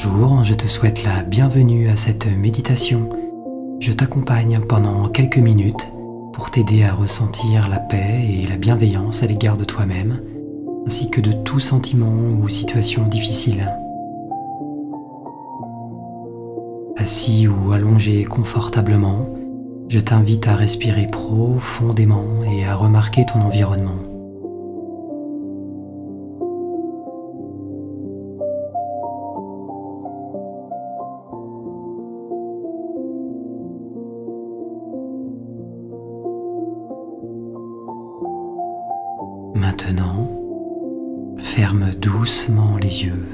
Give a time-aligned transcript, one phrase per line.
[0.00, 3.08] Bonjour, je te souhaite la bienvenue à cette méditation.
[3.80, 5.92] Je t'accompagne pendant quelques minutes
[6.32, 10.20] pour t'aider à ressentir la paix et la bienveillance à l'égard de toi-même,
[10.86, 13.74] ainsi que de tout sentiment ou situation difficile.
[16.96, 19.26] Assis ou allongé confortablement,
[19.88, 24.07] je t'invite à respirer profondément et à remarquer ton environnement.
[39.60, 40.28] Maintenant,
[41.36, 43.26] ferme doucement les yeux.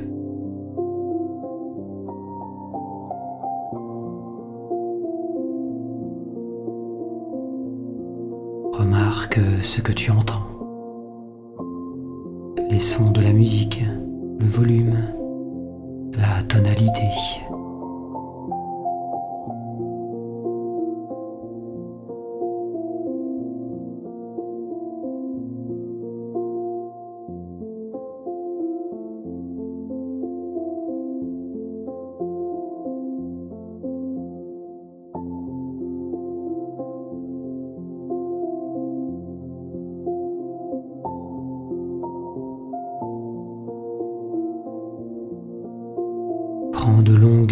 [8.72, 10.48] Remarque ce que tu entends.
[12.70, 13.84] Les sons de la musique,
[14.38, 14.96] le volume,
[16.14, 17.10] la tonalité.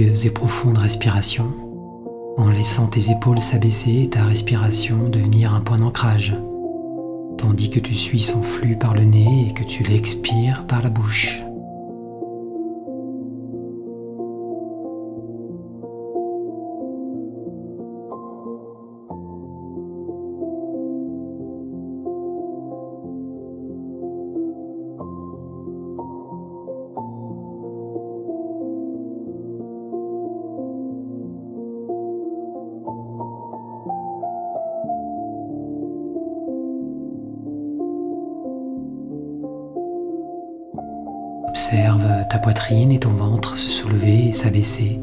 [0.02, 1.52] Et profondes respirations
[2.36, 6.34] en laissant tes épaules s'abaisser et ta respiration devenir un point d'ancrage,
[7.38, 10.90] tandis que tu suis son flux par le nez et que tu l'expires par la
[10.90, 11.42] bouche.
[41.64, 44.98] Observe ta poitrine et ton ventre se soulever et s'abaisser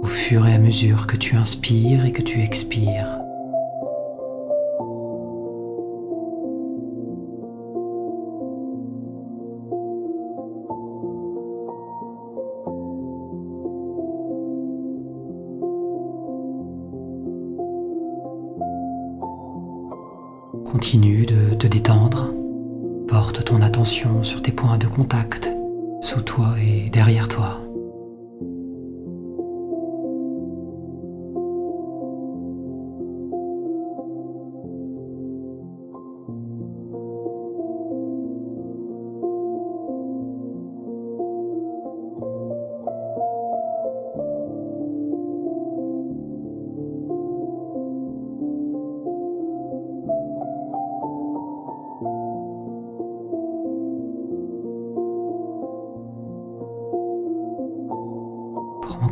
[0.00, 3.18] au fur et à mesure que tu inspires et que tu expires.
[20.64, 22.32] Continue de te détendre.
[23.06, 25.50] Porte ton attention sur tes points de contact
[26.04, 27.63] sous toi et derrière toi.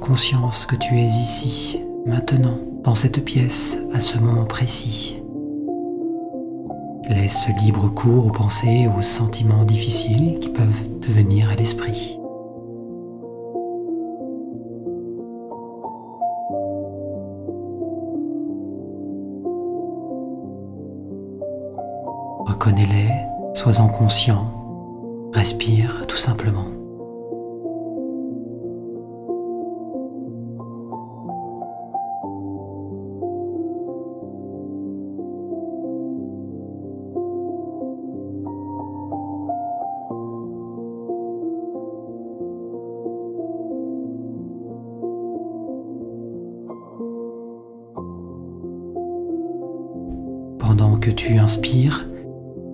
[0.03, 5.23] Conscience que tu es ici, maintenant, dans cette pièce, à ce moment précis.
[7.09, 12.19] Laisse libre cours aux pensées et aux sentiments difficiles qui peuvent te venir à l'esprit.
[22.45, 23.09] Reconnais-les,
[23.55, 24.53] sois-en conscient,
[25.33, 26.82] respire tout simplement.
[50.75, 52.07] Pendant que tu inspires,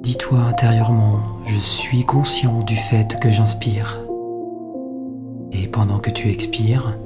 [0.05, 3.99] dis-toi intérieurement, je suis conscient du fait que j'inspire.
[5.51, 6.97] Et pendant que tu expires,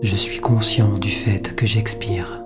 [0.00, 2.42] je suis conscient du fait que j'expire.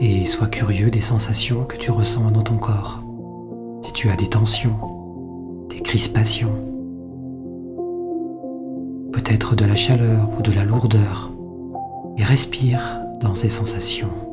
[0.00, 3.02] Et sois curieux des sensations que tu ressens dans ton corps.
[3.82, 4.78] Si tu as des tensions,
[5.68, 6.54] des crispations,
[9.12, 11.32] peut-être de la chaleur ou de la lourdeur,
[12.18, 14.25] et respire dans ces sensations.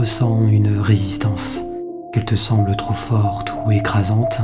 [0.00, 1.60] Ressens une résistance,
[2.10, 4.40] qu'elle te semble trop forte ou écrasante,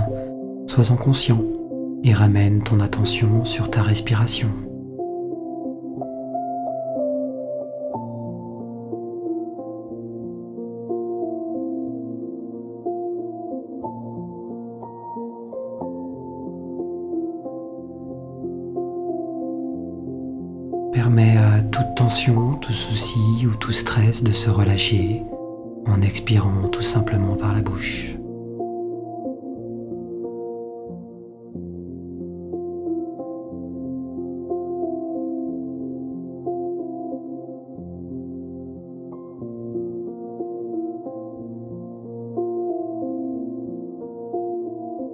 [0.67, 1.41] sois-en conscient
[2.05, 4.51] et ramène ton attention sur ta respiration.
[20.93, 25.25] Permets à toute tension, tout souci ou tout stress de se relâcher
[25.87, 28.13] en expirant tout simplement par la bouche.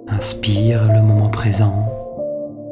[0.07, 1.93] Inspire le moment présent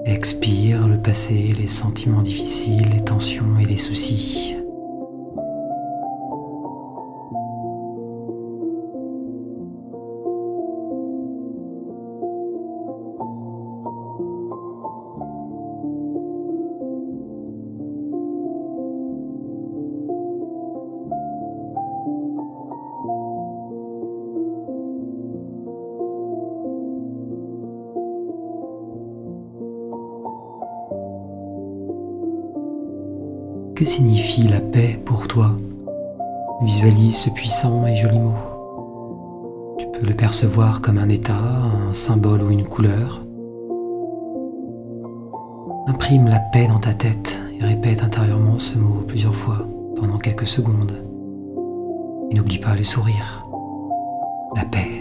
[0.05, 4.60] Expire le passé, les sentiments difficiles, les tensions et les soucis.
[33.81, 35.55] Que signifie la paix pour toi?
[36.61, 38.35] Visualise ce puissant et joli mot.
[39.79, 43.25] Tu peux le percevoir comme un état, un symbole ou une couleur.
[45.87, 50.45] Imprime la paix dans ta tête et répète intérieurement ce mot plusieurs fois pendant quelques
[50.45, 51.03] secondes.
[52.29, 53.47] Et n'oublie pas le sourire.
[54.55, 55.00] La paix.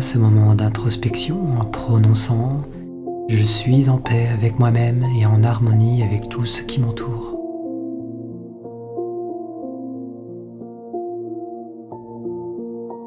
[0.00, 2.62] Ce moment d'introspection en prononçant⁇
[3.28, 7.36] Je suis en paix avec moi-même et en harmonie avec tout ce qui m'entoure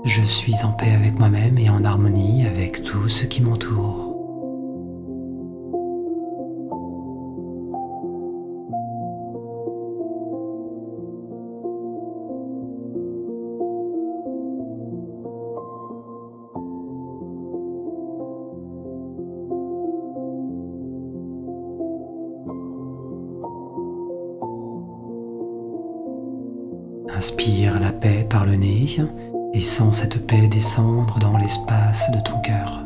[0.08, 4.03] ⁇Je suis en paix avec moi-même et en harmonie avec tout ce qui m'entoure.
[27.24, 28.98] Inspire la paix par le nez
[29.54, 32.82] et sens cette paix descendre dans l'espace de ton cœur.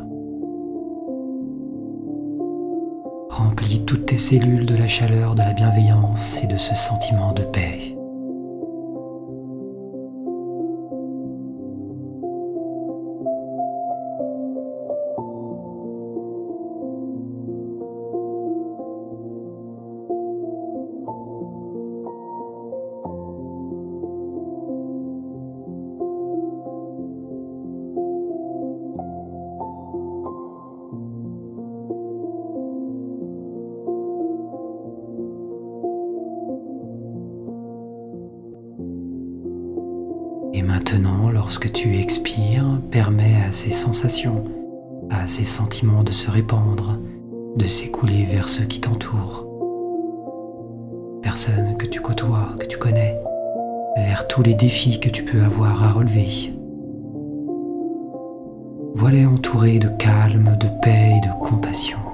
[3.30, 7.42] Remplis toutes tes cellules de la chaleur, de la bienveillance et de ce sentiment de
[7.42, 7.97] paix.
[40.92, 44.42] Maintenant, lorsque tu expires, permets à ces sensations,
[45.10, 46.98] à ces sentiments de se répandre,
[47.56, 49.46] de s'écouler vers ceux qui t'entourent.
[51.22, 53.20] Personnes que tu côtoies, que tu connais,
[53.98, 56.54] vers tous les défis que tu peux avoir à relever.
[58.94, 62.07] Voilà entouré de calme, de paix et de compassion.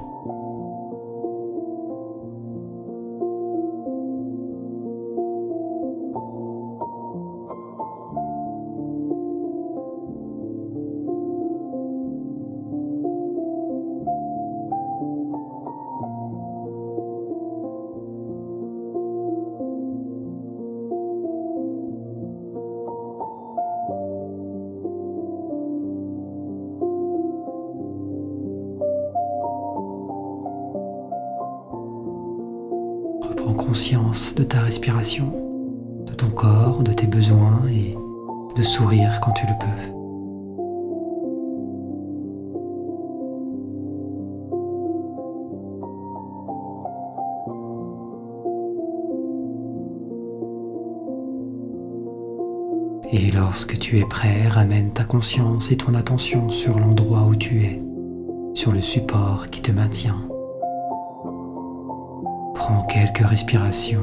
[33.56, 35.32] Conscience de ta respiration,
[36.06, 37.96] de ton corps, de tes besoins et
[38.56, 39.66] de sourire quand tu le peux.
[53.12, 57.62] Et lorsque tu es prêt, ramène ta conscience et ton attention sur l'endroit où tu
[57.62, 57.82] es,
[58.54, 60.33] sur le support qui te maintient.
[62.66, 64.00] Prends quelques respirations,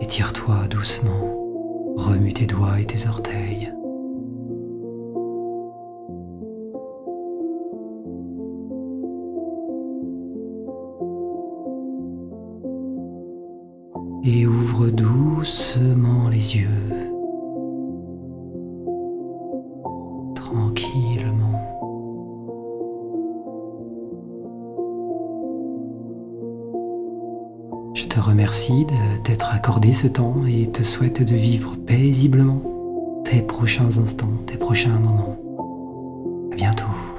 [0.00, 3.72] étire-toi doucement, remue tes doigts et tes orteils.
[14.24, 17.09] Et ouvre doucement les yeux.
[28.50, 32.60] Remercie de t'être accordé ce temps et te souhaite de vivre paisiblement
[33.24, 35.36] tes prochains instants, tes prochains moments.
[36.50, 37.09] À bientôt.